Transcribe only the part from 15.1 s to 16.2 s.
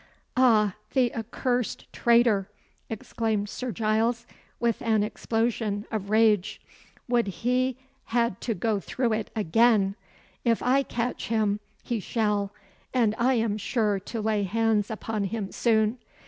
him soon.